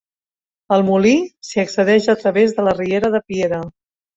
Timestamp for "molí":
0.87-1.11